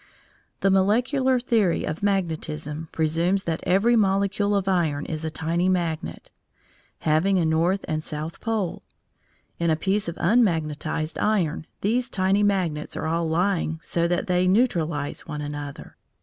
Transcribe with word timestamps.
The 0.61 0.71
molecular 0.71 1.39
theory 1.39 1.83
of 1.83 2.01
magnetism 2.01 2.89
presumes 2.91 3.43
that 3.43 3.63
every 3.67 3.95
molecule 3.95 4.55
of 4.55 4.67
iron 4.67 5.05
is 5.05 5.23
a 5.23 5.29
tiny 5.29 5.69
magnet, 5.69 6.31
having 7.01 7.37
a 7.37 7.45
north 7.45 7.85
and 7.87 8.03
south 8.03 8.39
pole. 8.39 8.81
In 9.59 9.69
a 9.69 9.75
piece 9.75 10.07
of 10.07 10.17
unmagnetised 10.19 11.19
iron, 11.19 11.67
these 11.81 12.09
tiny 12.09 12.41
magnets 12.41 12.97
are 12.97 13.05
all 13.05 13.29
lying 13.29 13.77
so 13.83 14.07
that 14.07 14.25
they 14.25 14.47
neutralise 14.47 15.27
one 15.27 15.41
another. 15.41 15.97